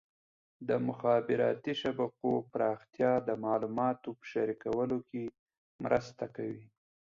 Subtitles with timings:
[0.67, 5.23] د مخابراتي شبکو پراختیا د معلوماتو په شریکولو کې
[5.83, 6.65] مرسته کوي.